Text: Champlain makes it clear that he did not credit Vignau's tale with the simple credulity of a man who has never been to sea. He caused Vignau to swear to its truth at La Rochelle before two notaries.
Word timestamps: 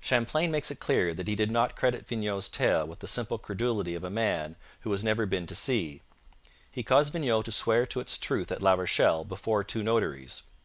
Champlain 0.00 0.52
makes 0.52 0.70
it 0.70 0.78
clear 0.78 1.12
that 1.14 1.26
he 1.26 1.34
did 1.34 1.50
not 1.50 1.74
credit 1.74 2.06
Vignau's 2.06 2.48
tale 2.48 2.86
with 2.86 3.00
the 3.00 3.08
simple 3.08 3.38
credulity 3.38 3.96
of 3.96 4.04
a 4.04 4.08
man 4.08 4.54
who 4.82 4.92
has 4.92 5.02
never 5.04 5.26
been 5.26 5.48
to 5.48 5.54
sea. 5.56 6.00
He 6.70 6.84
caused 6.84 7.12
Vignau 7.12 7.42
to 7.42 7.50
swear 7.50 7.84
to 7.86 7.98
its 7.98 8.16
truth 8.16 8.52
at 8.52 8.62
La 8.62 8.74
Rochelle 8.74 9.24
before 9.24 9.64
two 9.64 9.82
notaries. 9.82 10.42